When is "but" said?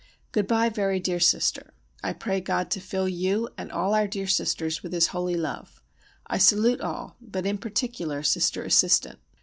7.21-7.45